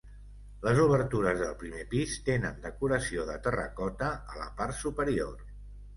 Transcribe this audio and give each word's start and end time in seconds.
Les 0.67 0.79
obertures 0.83 1.41
del 1.41 1.51
primer 1.59 1.83
pis 1.91 2.15
tenen 2.29 2.57
decoració 2.65 3.29
de 3.31 3.35
terracota 3.49 4.11
a 4.37 4.41
la 4.45 4.49
part 4.63 4.79
superior. 4.83 5.37